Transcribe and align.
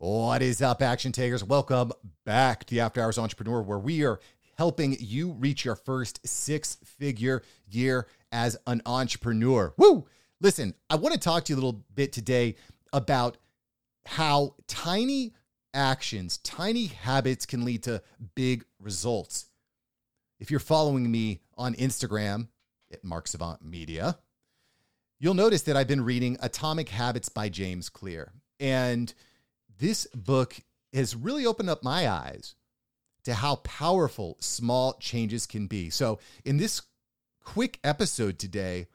What 0.00 0.42
is 0.42 0.62
up, 0.62 0.80
action 0.80 1.10
takers? 1.10 1.42
Welcome 1.42 1.90
back 2.24 2.64
to 2.64 2.74
the 2.76 2.82
After 2.82 3.02
Hours 3.02 3.18
Entrepreneur, 3.18 3.60
where 3.60 3.80
we 3.80 4.04
are 4.04 4.20
helping 4.56 4.96
you 5.00 5.32
reach 5.32 5.64
your 5.64 5.74
first 5.74 6.24
six 6.24 6.76
figure 6.84 7.42
year 7.68 8.06
as 8.30 8.56
an 8.68 8.80
entrepreneur. 8.86 9.74
Woo! 9.76 10.06
Listen, 10.40 10.74
I 10.88 10.94
want 10.94 11.14
to 11.14 11.20
talk 11.20 11.44
to 11.44 11.52
you 11.52 11.56
a 11.56 11.60
little 11.60 11.84
bit 11.96 12.12
today 12.12 12.54
about 12.92 13.38
how 14.06 14.54
tiny 14.68 15.34
actions, 15.74 16.38
tiny 16.38 16.86
habits 16.86 17.44
can 17.44 17.64
lead 17.64 17.82
to 17.82 18.00
big 18.36 18.64
results. 18.78 19.46
If 20.38 20.52
you're 20.52 20.60
following 20.60 21.10
me 21.10 21.40
on 21.56 21.74
Instagram 21.74 22.46
at 22.92 23.02
Mark 23.02 23.26
Savant 23.26 23.64
Media, 23.64 24.16
you'll 25.18 25.34
notice 25.34 25.62
that 25.62 25.76
I've 25.76 25.88
been 25.88 26.04
reading 26.04 26.36
Atomic 26.40 26.88
Habits 26.88 27.28
by 27.28 27.48
James 27.48 27.88
Clear. 27.88 28.30
And 28.60 29.12
this 29.78 30.06
book 30.14 30.56
has 30.92 31.16
really 31.16 31.46
opened 31.46 31.70
up 31.70 31.82
my 31.82 32.08
eyes 32.08 32.54
to 33.24 33.34
how 33.34 33.56
powerful 33.56 34.36
small 34.40 34.94
changes 34.94 35.46
can 35.46 35.66
be. 35.66 35.90
So, 35.90 36.18
in 36.44 36.56
this 36.56 36.82
quick 37.42 37.78
episode 37.84 38.38
today, 38.38 38.86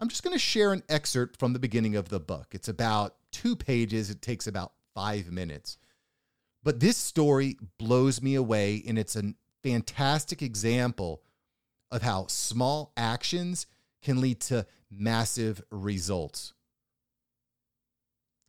I'm 0.00 0.08
just 0.08 0.22
going 0.22 0.34
to 0.34 0.38
share 0.38 0.72
an 0.72 0.82
excerpt 0.88 1.38
from 1.38 1.52
the 1.52 1.58
beginning 1.58 1.96
of 1.96 2.08
the 2.08 2.20
book. 2.20 2.48
It's 2.52 2.68
about 2.68 3.16
two 3.32 3.56
pages, 3.56 4.10
it 4.10 4.22
takes 4.22 4.46
about 4.46 4.72
five 4.94 5.30
minutes. 5.30 5.78
But 6.62 6.80
this 6.80 6.96
story 6.96 7.56
blows 7.78 8.20
me 8.20 8.34
away, 8.34 8.82
and 8.86 8.98
it's 8.98 9.16
a 9.16 9.34
fantastic 9.62 10.42
example 10.42 11.22
of 11.90 12.02
how 12.02 12.26
small 12.26 12.92
actions 12.96 13.66
can 14.02 14.20
lead 14.20 14.40
to 14.40 14.66
massive 14.90 15.62
results. 15.70 16.52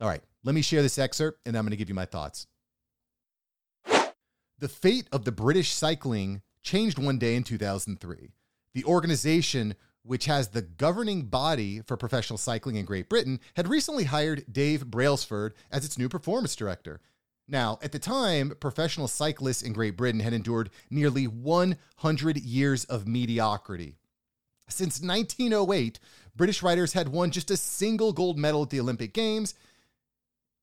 All 0.00 0.08
right, 0.08 0.22
let 0.48 0.54
me 0.54 0.62
share 0.62 0.80
this 0.80 0.96
excerpt 0.96 1.40
and 1.44 1.54
I'm 1.54 1.64
going 1.64 1.72
to 1.72 1.76
give 1.76 1.90
you 1.90 1.94
my 1.94 2.06
thoughts. 2.06 2.46
The 4.58 4.68
fate 4.68 5.06
of 5.12 5.26
the 5.26 5.30
British 5.30 5.70
cycling 5.72 6.40
changed 6.62 6.98
one 6.98 7.18
day 7.18 7.34
in 7.34 7.44
2003. 7.44 8.30
The 8.72 8.84
organization, 8.84 9.74
which 10.04 10.24
has 10.24 10.48
the 10.48 10.62
governing 10.62 11.26
body 11.26 11.82
for 11.82 11.98
professional 11.98 12.38
cycling 12.38 12.76
in 12.76 12.86
Great 12.86 13.10
Britain, 13.10 13.40
had 13.56 13.68
recently 13.68 14.04
hired 14.04 14.46
Dave 14.50 14.86
Brailsford 14.86 15.52
as 15.70 15.84
its 15.84 15.98
new 15.98 16.08
performance 16.08 16.56
director. 16.56 17.02
Now, 17.46 17.78
at 17.82 17.92
the 17.92 17.98
time, 17.98 18.54
professional 18.58 19.06
cyclists 19.06 19.60
in 19.60 19.74
Great 19.74 19.98
Britain 19.98 20.20
had 20.20 20.32
endured 20.32 20.70
nearly 20.88 21.26
100 21.26 22.38
years 22.38 22.86
of 22.86 23.06
mediocrity. 23.06 23.96
Since 24.70 25.02
1908, 25.02 26.00
British 26.34 26.62
riders 26.62 26.94
had 26.94 27.10
won 27.10 27.32
just 27.32 27.50
a 27.50 27.56
single 27.58 28.14
gold 28.14 28.38
medal 28.38 28.62
at 28.62 28.70
the 28.70 28.80
Olympic 28.80 29.12
Games 29.12 29.54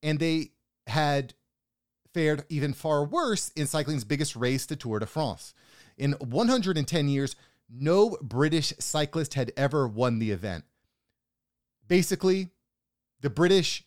and 0.06 0.20
they 0.20 0.52
had 0.86 1.34
fared 2.14 2.46
even 2.48 2.74
far 2.74 3.04
worse 3.04 3.50
in 3.58 3.66
cycling's 3.66 4.06
biggest 4.06 4.36
race, 4.36 4.66
the 4.68 4.76
Tour 4.76 5.00
de 5.00 5.08
France. 5.08 5.54
In 5.98 6.14
110 6.14 7.10
years, 7.10 7.36
no 7.68 8.16
British 8.22 8.72
cyclist 8.80 9.34
had 9.34 9.52
ever 9.58 9.88
won 9.88 10.20
the 10.20 10.30
event. 10.30 10.64
Basically, 11.88 12.50
the 13.22 13.32
British 13.32 13.84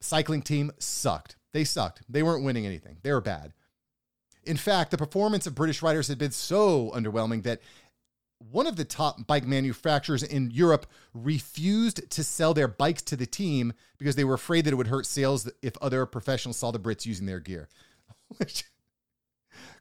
cycling 0.00 0.40
team 0.40 0.70
sucked. 0.78 1.36
They 1.52 1.64
sucked. 1.64 2.02
They 2.08 2.22
weren't 2.22 2.44
winning 2.44 2.64
anything. 2.64 2.98
They 3.02 3.12
were 3.12 3.20
bad. 3.20 3.52
In 4.44 4.56
fact, 4.56 4.92
the 4.92 4.96
performance 4.96 5.48
of 5.48 5.56
British 5.56 5.82
riders 5.82 6.06
had 6.06 6.16
been 6.16 6.30
so 6.30 6.92
underwhelming 6.94 7.42
that 7.42 7.60
one 8.40 8.66
of 8.66 8.76
the 8.76 8.84
top 8.84 9.26
bike 9.26 9.46
manufacturers 9.46 10.22
in 10.22 10.50
Europe 10.50 10.86
refused 11.12 12.10
to 12.10 12.24
sell 12.24 12.54
their 12.54 12.68
bikes 12.68 13.02
to 13.02 13.16
the 13.16 13.26
team 13.26 13.72
because 13.98 14.16
they 14.16 14.24
were 14.24 14.34
afraid 14.34 14.64
that 14.64 14.72
it 14.72 14.76
would 14.76 14.86
hurt 14.86 15.06
sales 15.06 15.50
if 15.62 15.76
other 15.80 16.06
professionals 16.06 16.56
saw 16.56 16.70
the 16.70 16.78
Brits 16.78 17.04
using 17.04 17.26
their 17.26 17.40
gear. 17.40 17.68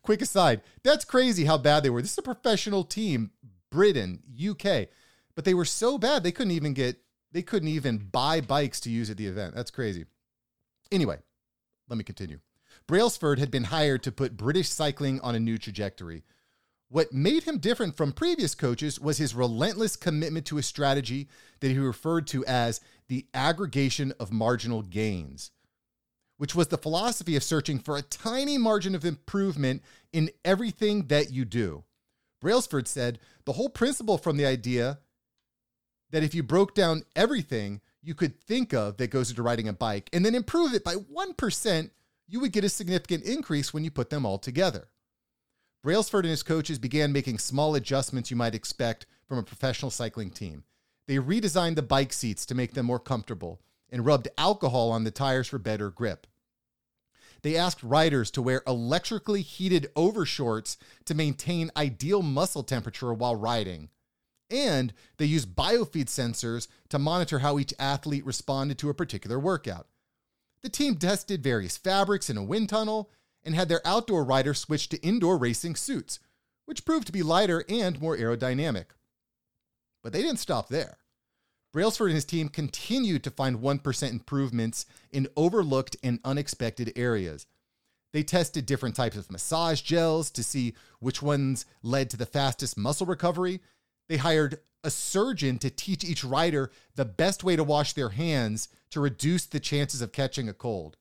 Quick 0.02 0.21
aside, 0.21 0.61
that's 0.83 1.05
crazy 1.05 1.45
how 1.45 1.57
bad 1.57 1.83
they 1.83 1.89
were. 1.89 2.02
This 2.02 2.11
is 2.11 2.17
a 2.17 2.23
professional 2.23 2.83
team, 2.83 3.31
Britain, 3.69 4.21
UK, 4.37 4.87
but 5.36 5.45
they 5.45 5.53
were 5.53 5.65
so 5.65 5.97
bad 5.97 6.23
they 6.23 6.31
couldn't 6.31 6.52
even 6.52 6.73
get 6.73 6.97
they 7.31 7.41
couldn't 7.43 7.70
even 7.70 7.97
buy 7.97 8.41
bikes 8.41 8.80
to 8.81 8.89
use 8.89 9.09
at 9.09 9.17
the 9.17 9.27
event. 9.27 9.55
That's 9.55 9.71
crazy. 9.71 10.05
Anyway, 10.91 11.20
let 11.87 11.97
me 11.97 12.03
continue. 12.03 12.39
Brailsford 12.87 13.37
had 13.37 13.52
been 13.52 13.65
hired 13.65 14.02
to 14.03 14.11
put 14.11 14.36
British 14.36 14.70
cycling 14.70 15.21
on 15.21 15.36
a 15.36 15.39
new 15.39 15.59
trajectory. 15.59 16.23
What 16.92 17.14
made 17.14 17.44
him 17.44 17.60
different 17.60 17.95
from 17.95 18.11
previous 18.11 18.55
coaches 18.55 19.00
was 19.00 19.20
his 19.20 19.36
relentless 19.36 19.95
commitment 19.95 20.48
to 20.48 20.58
a 20.58 20.64
strategy 20.64 21.30
that 21.60 21.70
he 21.70 21.77
referred 21.77 22.26
to 22.27 22.44
as 22.45 22.82
the 23.08 23.27
aggregation 23.32 24.11
of 24.20 24.32
marginal 24.32 24.82
gains, 24.82 25.52
which 26.38 26.55
was 26.55 26.70
the 26.70 26.80
philosophy 26.80 27.36
of 27.36 27.44
searching 27.44 27.77
for 27.77 27.95
a 27.95 28.02
tiny 28.02 28.58
margin 28.58 28.95
of 28.95 29.05
improvement 29.05 29.83
in 30.11 30.32
everything 30.44 31.05
that 31.08 31.32
you 31.32 31.45
do. 31.45 31.83
Brailsford 32.42 32.88
said 32.88 33.20
the 33.45 33.54
whole 33.54 33.70
principle 33.70 34.17
from 34.17 34.38
the 34.38 34.48
idea 34.48 34.98
that 36.10 36.23
if 36.23 36.33
you 36.33 36.42
broke 36.42 36.73
down 36.73 37.04
everything 37.16 37.82
you 38.02 38.16
could 38.16 38.39
think 38.42 38.73
of 38.73 38.98
that 38.98 39.11
goes 39.11 39.30
into 39.30 39.44
riding 39.44 39.67
a 39.67 39.73
bike 39.73 40.10
and 40.11 40.26
then 40.26 40.33
improve 40.33 40.73
it 40.73 40.83
by 40.83 40.95
1%, 40.95 41.92
you 42.27 42.39
would 42.39 42.52
get 42.52 42.64
a 42.64 42.70
significant 42.70 43.26
increase 43.26 43.73
when 43.73 43.83
you 43.83 43.92
put 43.92 44.10
them 44.10 44.26
all 44.26 44.39
together. 44.39 44.88
Brailsford 45.81 46.25
and 46.25 46.31
his 46.31 46.43
coaches 46.43 46.77
began 46.77 47.13
making 47.13 47.39
small 47.39 47.75
adjustments 47.75 48.29
you 48.29 48.37
might 48.37 48.55
expect 48.55 49.05
from 49.27 49.37
a 49.37 49.43
professional 49.43 49.91
cycling 49.91 50.29
team. 50.29 50.63
They 51.07 51.15
redesigned 51.15 51.75
the 51.75 51.81
bike 51.81 52.11
seats 52.11 52.45
to 52.47 52.55
make 52.55 52.73
them 52.73 52.85
more 52.85 52.99
comfortable 52.99 53.61
and 53.89 54.05
rubbed 54.05 54.27
alcohol 54.37 54.91
on 54.91 55.03
the 55.03 55.11
tires 55.11 55.47
for 55.47 55.57
better 55.57 55.89
grip. 55.89 56.27
They 57.41 57.55
asked 57.55 57.81
riders 57.81 58.29
to 58.31 58.41
wear 58.41 58.61
electrically 58.67 59.41
heated 59.41 59.87
overshorts 59.95 60.75
to 61.05 61.15
maintain 61.15 61.71
ideal 61.77 62.21
muscle 62.21 62.63
temperature 62.63 63.13
while 63.13 63.35
riding. 63.35 63.89
And 64.51 64.93
they 65.17 65.25
used 65.25 65.55
biofeed 65.55 66.07
sensors 66.07 66.67
to 66.89 66.99
monitor 66.99 67.39
how 67.39 67.57
each 67.57 67.73
athlete 67.79 68.25
responded 68.25 68.77
to 68.79 68.89
a 68.89 68.93
particular 68.93 69.39
workout. 69.39 69.87
The 70.61 70.69
team 70.69 70.97
tested 70.97 71.41
various 71.41 71.77
fabrics 71.77 72.29
in 72.29 72.35
a 72.35 72.43
wind 72.43 72.67
tunnel 72.67 73.09
and 73.44 73.55
had 73.55 73.70
their 73.70 73.86
outdoor 73.86 74.23
riders 74.23 74.60
switch 74.60 74.89
to 74.89 75.02
indoor 75.02 75.38
racing 75.38 75.76
suits, 75.76 76.20
which 76.66 76.86
proved 76.86 77.08
to 77.08 77.14
be 77.14 77.23
lighter 77.23 77.64
and 77.70 78.02
more 78.02 78.17
aerodynamic. 78.17 78.86
But 80.04 80.14
they 80.14 80.22
didn't 80.22 80.39
stop 80.39 80.70
there. 80.70 80.98
Brailsford 81.72 82.08
and 82.08 82.16
his 82.16 82.26
team 82.26 82.50
continued 82.50 83.23
to 83.23 83.32
find 83.32 83.60
1% 83.60 84.10
improvements 84.10 84.86
in 85.11 85.27
overlooked 85.36 85.95
and 86.02 86.20
unexpected 86.26 86.94
areas. 86.95 87.45
They 88.11 88.23
tested 88.23 88.66
different 88.66 88.95
types 88.95 89.17
of 89.17 89.32
massage 89.32 89.82
gels 89.82 90.32
to 90.32 90.44
see 90.44 90.73
which 91.00 91.21
ones 91.21 91.66
led 91.83 92.10
to 92.10 92.17
the 92.17 92.26
fastest 92.26 92.77
muscle 92.77 93.06
recovery. 93.06 93.61
They 94.08 94.17
hired 94.17 94.60
a 94.83 94.89
surgeon 94.89 95.60
to 95.60 95.70
teach 95.70 96.04
each 96.04 96.23
rider 96.23 96.71
the 96.95 97.06
best 97.06 97.44
way 97.44 97.56
to 97.56 97.64
wash 97.64 97.94
their 97.94 98.10
hands 98.10 98.70
to 98.92 99.00
reduce 99.00 99.45
the 99.45 99.60
chances 99.60 100.02
of 100.02 100.11
catching 100.11 100.50
a 100.50 100.54
cold. 100.54 100.98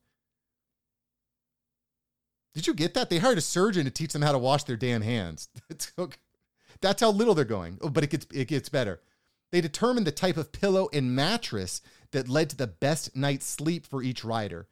Did 2.53 2.67
you 2.67 2.73
get 2.73 2.93
that? 2.95 3.09
They 3.09 3.19
hired 3.19 3.37
a 3.37 3.41
surgeon 3.41 3.85
to 3.85 3.91
teach 3.91 4.13
them 4.13 4.21
how 4.21 4.31
to 4.31 4.37
wash 4.37 4.63
their 4.63 4.75
damn 4.75 5.01
hands. 5.01 5.49
That's 6.81 7.01
how 7.01 7.11
little 7.11 7.35
they're 7.35 7.45
going. 7.45 7.77
Oh, 7.81 7.89
but 7.89 8.03
it 8.03 8.09
gets 8.09 8.27
it 8.33 8.47
gets 8.47 8.69
better. 8.69 9.01
They 9.51 9.61
determined 9.61 10.05
the 10.05 10.11
type 10.11 10.37
of 10.37 10.51
pillow 10.51 10.89
and 10.93 11.15
mattress 11.15 11.81
that 12.11 12.29
led 12.29 12.49
to 12.51 12.55
the 12.55 12.67
best 12.67 13.15
night's 13.15 13.45
sleep 13.45 13.85
for 13.85 14.03
each 14.03 14.23
rider. 14.23 14.67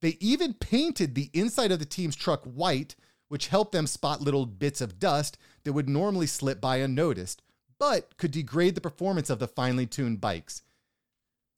They 0.00 0.16
even 0.20 0.54
painted 0.54 1.14
the 1.14 1.30
inside 1.32 1.72
of 1.72 1.78
the 1.78 1.84
team's 1.84 2.16
truck 2.16 2.44
white, 2.44 2.94
which 3.28 3.48
helped 3.48 3.72
them 3.72 3.86
spot 3.86 4.20
little 4.20 4.46
bits 4.46 4.80
of 4.80 4.98
dust 4.98 5.38
that 5.64 5.72
would 5.72 5.88
normally 5.88 6.26
slip 6.26 6.60
by 6.60 6.76
unnoticed, 6.76 7.42
but 7.78 8.16
could 8.16 8.30
degrade 8.30 8.74
the 8.74 8.80
performance 8.80 9.30
of 9.30 9.38
the 9.38 9.48
finely 9.48 9.86
tuned 9.86 10.20
bikes. 10.20 10.62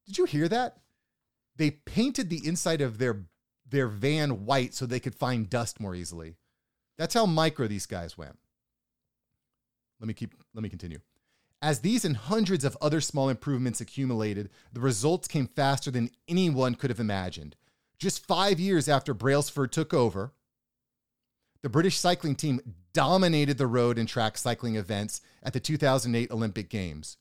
Did 0.06 0.19
you 0.19 0.25
hear 0.25 0.49
that? 0.49 0.78
They 1.56 1.72
painted 1.72 2.31
the 2.31 2.47
inside 2.47 2.81
of 2.81 2.99
their 2.99 3.25
their 3.69 3.88
van 3.88 4.44
white 4.47 4.74
so 4.74 4.86
they 4.86 5.01
could 5.01 5.15
find 5.15 5.51
dust 5.51 5.80
more 5.80 5.95
easily. 5.95 6.36
That's 6.98 7.15
how 7.15 7.27
micro 7.27 7.66
these 7.66 7.86
guys 7.86 8.16
went. 8.16 8.39
Let 10.01 10.09
me 10.09 10.15
keep 10.15 10.34
let 10.54 10.63
me 10.63 10.68
continue. 10.68 11.01
As 11.63 11.80
these 11.80 12.04
and 12.04 12.16
hundreds 12.16 12.65
of 12.65 12.77
other 12.80 13.01
small 13.01 13.28
improvements 13.28 13.80
accumulated, 13.80 14.51
the 14.72 14.80
results 14.80 15.27
came 15.27 15.47
faster 15.47 15.91
than 15.91 16.10
anyone 16.28 16.74
could 16.74 16.91
have 16.91 17.01
imagined. 17.01 17.57
Just 17.98 18.27
5 18.27 18.60
years 18.60 18.89
after 18.89 19.15
Brailsford 19.15 19.72
took 19.72 19.95
over, 19.95 20.34
the 21.63 21.71
British 21.71 21.98
cycling 21.98 22.36
team 22.36 22.60
dominated 22.92 23.57
the 23.57 23.66
road 23.66 23.98
and 23.98 24.07
track 24.07 24.36
cycling 24.36 24.77
events 24.77 25.22
at 25.42 25.54
the 25.54 25.60
2008 25.60 26.30
Olympic 26.30 26.68
Games. 26.68 27.16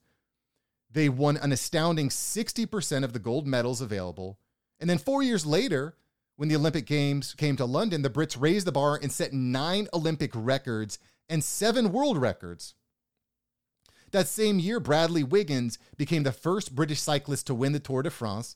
They 0.91 1.07
won 1.07 1.37
an 1.37 1.53
astounding 1.53 2.09
60% 2.09 3.03
of 3.03 3.13
the 3.13 3.19
gold 3.19 3.47
medals 3.47 3.79
available. 3.81 4.37
And 4.79 4.89
then 4.89 4.97
4 4.97 5.23
years 5.23 5.45
later, 5.45 5.95
when 6.37 6.49
the 6.49 6.55
Olympic 6.55 6.85
Games 6.85 7.33
came 7.33 7.55
to 7.55 7.65
London, 7.65 8.01
the 8.01 8.09
Brits 8.09 8.39
raised 8.39 8.67
the 8.67 8.71
bar 8.71 8.99
and 9.01 9.11
set 9.11 9.33
nine 9.33 9.87
Olympic 9.93 10.31
records 10.33 10.99
and 11.29 11.43
seven 11.43 11.91
world 11.91 12.17
records. 12.17 12.75
That 14.11 14.27
same 14.27 14.59
year, 14.59 14.79
Bradley 14.79 15.23
Wiggins 15.23 15.77
became 15.97 16.23
the 16.23 16.31
first 16.31 16.75
British 16.75 17.01
cyclist 17.01 17.47
to 17.47 17.55
win 17.55 17.73
the 17.73 17.79
Tour 17.79 18.03
de 18.03 18.09
France. 18.09 18.55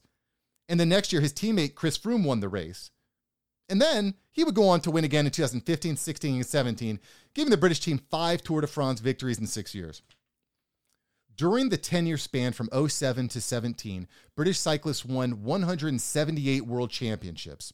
And 0.67 0.79
the 0.79 0.85
next 0.85 1.11
year, 1.11 1.21
his 1.21 1.33
teammate 1.33 1.75
Chris 1.75 1.97
Froome 1.97 2.23
won 2.23 2.39
the 2.39 2.49
race. 2.49 2.91
And 3.67 3.81
then 3.81 4.15
he 4.31 4.43
would 4.43 4.55
go 4.55 4.67
on 4.67 4.81
to 4.81 4.91
win 4.91 5.03
again 5.03 5.25
in 5.25 5.31
2015, 5.31 5.95
16, 5.95 6.35
and 6.35 6.45
17, 6.45 6.99
giving 7.33 7.51
the 7.51 7.57
British 7.57 7.79
team 7.79 7.99
five 8.09 8.41
Tour 8.41 8.61
de 8.61 8.67
France 8.67 8.99
victories 8.99 9.39
in 9.39 9.47
six 9.47 9.75
years. 9.75 10.01
During 11.39 11.69
the 11.69 11.77
10 11.77 12.05
year 12.05 12.17
span 12.17 12.51
from 12.51 12.67
07 12.89 13.29
to 13.29 13.39
17, 13.39 14.09
British 14.35 14.59
cyclists 14.59 15.05
won 15.05 15.41
178 15.41 16.65
world 16.65 16.89
championships 16.89 17.71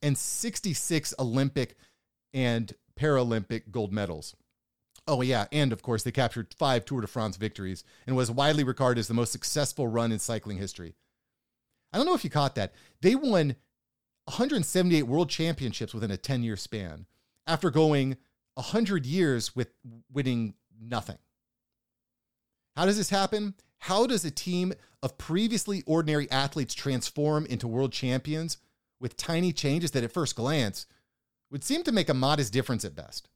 and 0.00 0.16
66 0.16 1.12
Olympic 1.18 1.76
and 2.32 2.72
Paralympic 2.98 3.70
gold 3.70 3.92
medals. 3.92 4.34
Oh, 5.06 5.20
yeah. 5.20 5.48
And 5.52 5.70
of 5.70 5.82
course, 5.82 6.02
they 6.02 6.12
captured 6.12 6.54
five 6.58 6.86
Tour 6.86 7.02
de 7.02 7.06
France 7.06 7.36
victories 7.36 7.84
and 8.06 8.16
was 8.16 8.30
widely 8.30 8.64
regarded 8.64 9.00
as 9.00 9.08
the 9.08 9.12
most 9.12 9.30
successful 9.30 9.86
run 9.86 10.10
in 10.10 10.18
cycling 10.18 10.56
history. 10.56 10.94
I 11.92 11.98
don't 11.98 12.06
know 12.06 12.14
if 12.14 12.24
you 12.24 12.30
caught 12.30 12.54
that. 12.54 12.72
They 13.02 13.16
won 13.16 13.56
178 14.24 15.02
world 15.02 15.28
championships 15.28 15.92
within 15.92 16.10
a 16.10 16.16
10 16.16 16.42
year 16.42 16.56
span 16.56 17.04
after 17.46 17.70
going 17.70 18.16
100 18.54 19.04
years 19.04 19.54
with 19.54 19.74
winning 20.10 20.54
nothing. 20.80 21.18
How 22.76 22.86
does 22.86 22.96
this 22.96 23.10
happen? 23.10 23.54
How 23.78 24.06
does 24.06 24.24
a 24.24 24.30
team 24.30 24.72
of 25.02 25.18
previously 25.18 25.82
ordinary 25.86 26.30
athletes 26.30 26.74
transform 26.74 27.46
into 27.46 27.68
world 27.68 27.92
champions 27.92 28.58
with 29.00 29.16
tiny 29.16 29.52
changes 29.52 29.90
that 29.92 30.04
at 30.04 30.12
first 30.12 30.34
glance 30.34 30.86
would 31.50 31.62
seem 31.62 31.82
to 31.84 31.92
make 31.92 32.08
a 32.08 32.14
modest 32.14 32.52
difference 32.52 32.84
at 32.84 32.96
best? 32.96 33.28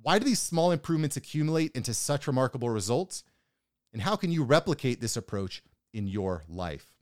Why 0.00 0.18
do 0.18 0.24
these 0.24 0.40
small 0.40 0.70
improvements 0.70 1.16
accumulate 1.16 1.72
into 1.74 1.94
such 1.94 2.26
remarkable 2.26 2.70
results? 2.70 3.24
And 3.92 4.02
how 4.02 4.16
can 4.16 4.30
you 4.30 4.44
replicate 4.44 5.00
this 5.00 5.16
approach 5.16 5.62
in 5.92 6.06
your 6.06 6.44
life? 6.48 6.92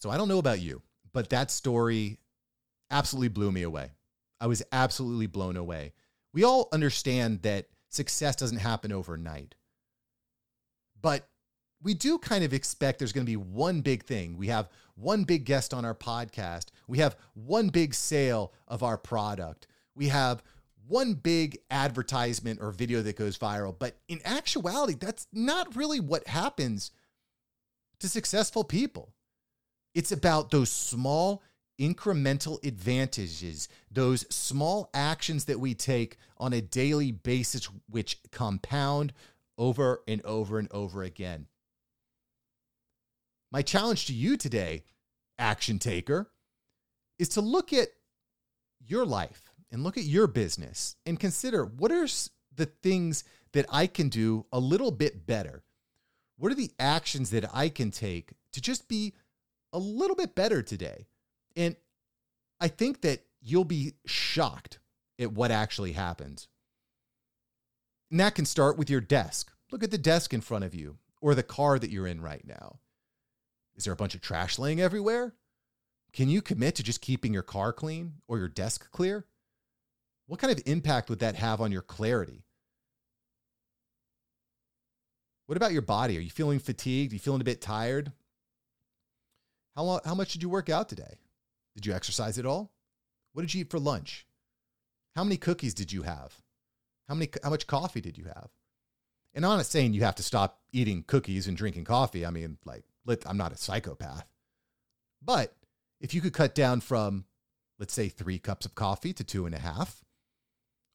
So 0.00 0.10
I 0.10 0.16
don't 0.16 0.28
know 0.28 0.38
about 0.38 0.60
you, 0.60 0.82
but 1.12 1.30
that 1.30 1.50
story 1.50 2.18
absolutely 2.90 3.28
blew 3.28 3.50
me 3.50 3.62
away. 3.62 3.92
I 4.40 4.46
was 4.46 4.62
absolutely 4.72 5.26
blown 5.26 5.56
away. 5.56 5.92
We 6.34 6.44
all 6.44 6.68
understand 6.72 7.42
that 7.42 7.68
success 7.94 8.36
doesn't 8.36 8.58
happen 8.58 8.92
overnight. 8.92 9.54
But 11.00 11.28
we 11.82 11.94
do 11.94 12.18
kind 12.18 12.44
of 12.44 12.54
expect 12.54 12.98
there's 12.98 13.12
going 13.12 13.26
to 13.26 13.30
be 13.30 13.36
one 13.36 13.82
big 13.82 14.04
thing. 14.04 14.36
We 14.36 14.48
have 14.48 14.68
one 14.94 15.24
big 15.24 15.44
guest 15.44 15.74
on 15.74 15.84
our 15.84 15.94
podcast. 15.94 16.66
We 16.88 16.98
have 16.98 17.16
one 17.34 17.68
big 17.68 17.94
sale 17.94 18.52
of 18.66 18.82
our 18.82 18.96
product. 18.96 19.66
We 19.94 20.08
have 20.08 20.42
one 20.86 21.14
big 21.14 21.58
advertisement 21.70 22.60
or 22.60 22.70
video 22.70 23.02
that 23.02 23.16
goes 23.16 23.38
viral. 23.38 23.74
But 23.78 23.96
in 24.08 24.20
actuality, 24.24 24.94
that's 24.94 25.26
not 25.32 25.76
really 25.76 26.00
what 26.00 26.26
happens 26.26 26.90
to 28.00 28.08
successful 28.08 28.64
people. 28.64 29.12
It's 29.94 30.12
about 30.12 30.50
those 30.50 30.70
small 30.70 31.42
incremental 31.78 32.64
advantages, 32.64 33.68
those 33.90 34.26
small 34.34 34.90
actions 34.94 35.46
that 35.46 35.60
we 35.60 35.74
take 35.74 36.16
on 36.38 36.52
a 36.52 36.60
daily 36.60 37.12
basis, 37.12 37.68
which 37.88 38.18
compound 38.30 39.12
over 39.58 40.02
and 40.06 40.24
over 40.24 40.58
and 40.58 40.68
over 40.72 41.02
again. 41.02 41.46
My 43.50 43.62
challenge 43.62 44.06
to 44.06 44.12
you 44.12 44.36
today, 44.36 44.84
action 45.38 45.78
taker, 45.78 46.30
is 47.18 47.28
to 47.30 47.40
look 47.40 47.72
at 47.72 47.88
your 48.86 49.06
life 49.06 49.50
and 49.70 49.84
look 49.84 49.96
at 49.96 50.04
your 50.04 50.26
business 50.26 50.96
and 51.06 51.18
consider 51.18 51.64
what 51.64 51.92
are 51.92 52.06
the 52.54 52.66
things 52.66 53.24
that 53.52 53.66
I 53.70 53.86
can 53.86 54.08
do 54.08 54.46
a 54.52 54.58
little 54.58 54.90
bit 54.90 55.26
better? 55.26 55.62
What 56.36 56.50
are 56.50 56.56
the 56.56 56.72
actions 56.78 57.30
that 57.30 57.44
I 57.54 57.68
can 57.68 57.90
take 57.90 58.32
to 58.52 58.60
just 58.60 58.88
be 58.88 59.14
a 59.72 59.78
little 59.78 60.16
bit 60.16 60.34
better 60.34 60.62
today? 60.62 61.06
And 61.56 61.76
I 62.60 62.68
think 62.68 63.02
that 63.02 63.24
you'll 63.40 63.64
be 63.64 63.94
shocked 64.06 64.78
at 65.18 65.32
what 65.32 65.50
actually 65.50 65.92
happens. 65.92 66.48
And 68.10 68.20
that 68.20 68.34
can 68.34 68.44
start 68.44 68.78
with 68.78 68.90
your 68.90 69.00
desk. 69.00 69.52
Look 69.70 69.82
at 69.82 69.90
the 69.90 69.98
desk 69.98 70.32
in 70.32 70.40
front 70.40 70.64
of 70.64 70.74
you 70.74 70.98
or 71.20 71.34
the 71.34 71.42
car 71.42 71.78
that 71.78 71.90
you're 71.90 72.06
in 72.06 72.20
right 72.20 72.46
now. 72.46 72.78
Is 73.76 73.84
there 73.84 73.92
a 73.92 73.96
bunch 73.96 74.14
of 74.14 74.20
trash 74.20 74.58
laying 74.58 74.80
everywhere? 74.80 75.34
Can 76.12 76.28
you 76.28 76.42
commit 76.42 76.76
to 76.76 76.82
just 76.82 77.00
keeping 77.00 77.34
your 77.34 77.42
car 77.42 77.72
clean 77.72 78.14
or 78.28 78.38
your 78.38 78.48
desk 78.48 78.90
clear? 78.92 79.26
What 80.26 80.38
kind 80.38 80.52
of 80.52 80.62
impact 80.64 81.10
would 81.10 81.18
that 81.18 81.34
have 81.34 81.60
on 81.60 81.72
your 81.72 81.82
clarity? 81.82 82.44
What 85.46 85.56
about 85.56 85.72
your 85.72 85.82
body? 85.82 86.16
Are 86.16 86.20
you 86.22 86.30
feeling 86.30 86.58
fatigued? 86.58 87.12
Are 87.12 87.16
you 87.16 87.20
feeling 87.20 87.40
a 87.40 87.44
bit 87.44 87.60
tired? 87.60 88.12
How, 89.76 89.82
long, 89.82 90.00
how 90.04 90.14
much 90.14 90.32
did 90.32 90.42
you 90.42 90.48
work 90.48 90.70
out 90.70 90.88
today? 90.88 91.18
Did 91.74 91.86
you 91.86 91.92
exercise 91.92 92.38
at 92.38 92.46
all? 92.46 92.72
What 93.32 93.42
did 93.42 93.54
you 93.54 93.62
eat 93.62 93.70
for 93.70 93.78
lunch? 93.78 94.26
How 95.16 95.24
many 95.24 95.36
cookies 95.36 95.74
did 95.74 95.92
you 95.92 96.02
have? 96.02 96.40
How 97.08 97.14
many 97.14 97.28
how 97.42 97.50
much 97.50 97.66
coffee 97.66 98.00
did 98.00 98.16
you 98.16 98.24
have? 98.24 98.50
And 99.34 99.44
I'm 99.44 99.56
not 99.56 99.66
saying 99.66 99.92
you 99.92 100.04
have 100.04 100.14
to 100.16 100.22
stop 100.22 100.60
eating 100.72 101.04
cookies 101.06 101.48
and 101.48 101.56
drinking 101.56 101.84
coffee. 101.84 102.24
I 102.24 102.30
mean, 102.30 102.58
like, 102.64 102.84
I'm 103.26 103.36
not 103.36 103.52
a 103.52 103.56
psychopath. 103.56 104.26
But 105.20 105.56
if 106.00 106.14
you 106.14 106.20
could 106.20 106.32
cut 106.32 106.54
down 106.54 106.80
from, 106.80 107.24
let's 107.78 107.92
say, 107.92 108.08
three 108.08 108.38
cups 108.38 108.64
of 108.64 108.74
coffee 108.74 109.12
to 109.12 109.24
two 109.24 109.46
and 109.46 109.54
a 109.54 109.58
half, 109.58 110.04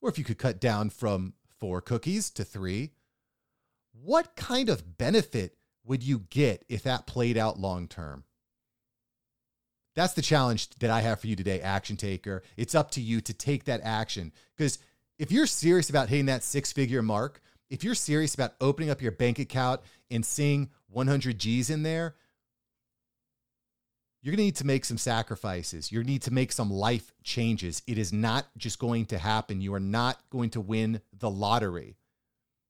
or 0.02 0.10
if 0.10 0.18
you 0.18 0.24
could 0.24 0.38
cut 0.38 0.62
down 0.62 0.90
from 0.90 1.34
four 1.60 1.81
cookies 1.81 2.30
to 2.31 2.46
three, 2.46 2.92
what 3.92 4.36
kind 4.38 4.70
of 4.70 4.98
benefit 4.98 5.58
would 5.84 6.04
you 6.04 6.20
get 6.30 6.64
if 6.70 6.84
that 6.84 7.08
played 7.08 7.38
out 7.38 7.60
long 7.60 7.88
term? 7.88 8.24
That's 10.00 10.13
the 10.13 10.22
challenge 10.22 10.69
that 10.80 10.90
I 10.90 11.01
have 11.01 11.19
for 11.19 11.28
you 11.28 11.36
today, 11.36 11.60
action 11.60 11.98
taker. 11.98 12.42
It's 12.56 12.74
up 12.74 12.90
to 12.92 13.01
you 13.01 13.19
to 13.19 13.34
take 13.34 13.66
that 13.66 13.81
action. 13.84 14.31
Because 14.56 14.80
if 15.18 15.30
you're 15.30 15.46
serious 15.46 15.90
about 15.90 16.07
hitting 16.07 16.28
that 16.28 16.42
six 16.42 16.72
figure 16.72 17.01
mark, 17.01 17.42
if 17.69 17.84
you're 17.84 17.96
serious 17.96 18.34
about 18.34 18.54
opening 18.62 18.90
up 18.90 19.01
your 19.01 19.12
bank 19.12 19.40
account 19.40 19.81
and 20.10 20.25
seeing 20.25 20.69
100 20.88 21.38
G's 21.38 21.69
in 21.69 21.84
there, 21.84 22.16
you're 24.22 24.31
going 24.31 24.38
to 24.38 24.44
need 24.46 24.56
to 24.56 24.66
make 24.66 24.86
some 24.86 24.98
sacrifices. 24.98 25.92
You 25.92 26.02
need 26.02 26.22
to 26.22 26.31
make 26.31 26.54
some 26.54 26.72
life 26.72 27.12
changes. 27.22 27.81
It 27.86 27.98
is 27.98 28.13
not 28.13 28.48
just 28.56 28.80
going 28.80 29.06
to 29.07 29.18
happen. 29.18 29.60
You 29.60 29.74
are 29.74 29.81
not 29.81 30.22
going 30.30 30.52
to 30.52 30.62
win 30.62 31.02
the 31.12 31.30
lottery. 31.30 31.98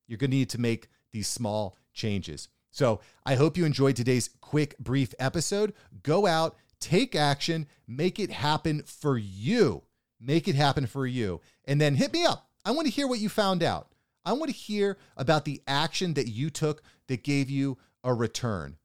You're 0.08 0.18
going 0.18 0.32
to 0.32 0.38
need 0.38 0.50
to 0.50 0.60
make 0.60 0.88
these 1.12 1.28
small 1.28 1.78
changes. 1.94 2.50
So 2.72 3.02
I 3.24 3.36
hope 3.36 3.56
you 3.56 3.66
enjoyed 3.66 3.96
today's 3.96 4.32
quick, 4.42 4.78
brief 4.80 5.14
episode. 5.20 5.74
Go 6.02 6.26
out, 6.26 6.56
take 6.80 7.16
action, 7.16 7.68
make 7.88 8.20
it 8.20 8.32
happen 8.32 8.84
for 8.86 9.18
you. 9.18 9.84
Make 10.20 10.48
it 10.48 10.56
happen 10.56 10.86
for 10.86 11.08
you. 11.08 11.42
And 11.66 11.80
then 11.80 11.96
hit 11.96 12.14
me 12.14 12.26
up. 12.26 12.50
I 12.66 12.72
want 12.72 12.88
to 12.88 12.94
hear 12.94 13.08
what 13.08 13.20
you 13.20 13.30
found 13.30 13.64
out. 13.64 13.90
I 14.26 14.34
want 14.34 14.52
to 14.52 14.58
hear 14.58 14.98
about 15.16 15.46
the 15.46 15.62
action 15.68 16.14
that 16.16 16.28
you 16.28 16.50
took 16.50 16.84
that 17.08 17.24
gave 17.24 17.50
you 17.50 17.78
a 18.04 18.14
return. 18.14 18.78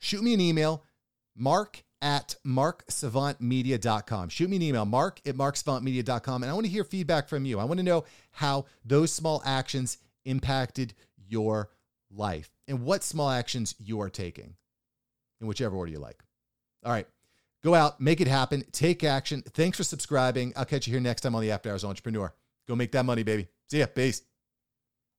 Shoot 0.00 0.22
me 0.22 0.34
an 0.34 0.40
email, 0.40 0.84
mark 1.34 1.82
at 2.02 2.36
marksavantmedia.com. 2.46 4.28
Shoot 4.28 4.50
me 4.50 4.56
an 4.56 4.62
email, 4.62 4.84
mark 4.84 5.20
at 5.26 5.36
marksavantmedia.com. 5.36 6.42
And 6.42 6.50
I 6.50 6.54
want 6.54 6.66
to 6.66 6.72
hear 6.72 6.84
feedback 6.84 7.28
from 7.28 7.44
you. 7.44 7.58
I 7.58 7.64
want 7.64 7.78
to 7.78 7.84
know 7.84 8.04
how 8.32 8.66
those 8.84 9.12
small 9.12 9.42
actions 9.44 9.98
impacted 10.24 10.94
your 11.28 11.70
life 12.10 12.50
and 12.68 12.82
what 12.82 13.02
small 13.02 13.30
actions 13.30 13.74
you 13.78 14.00
are 14.00 14.10
taking 14.10 14.54
in 15.40 15.46
whichever 15.46 15.76
order 15.76 15.92
you 15.92 15.98
like. 15.98 16.22
All 16.86 16.92
right. 16.92 17.06
Go 17.64 17.74
out, 17.74 18.00
make 18.00 18.20
it 18.20 18.28
happen, 18.28 18.64
take 18.70 19.02
action. 19.02 19.42
Thanks 19.42 19.76
for 19.76 19.82
subscribing. 19.82 20.52
I'll 20.54 20.64
catch 20.64 20.86
you 20.86 20.92
here 20.92 21.00
next 21.00 21.22
time 21.22 21.34
on 21.34 21.42
the 21.42 21.50
After 21.50 21.68
Hours 21.68 21.84
Entrepreneur. 21.84 22.32
Go 22.68 22.76
make 22.76 22.92
that 22.92 23.04
money, 23.04 23.24
baby. 23.24 23.48
See 23.68 23.80
ya. 23.80 23.86
Peace. 23.86 24.22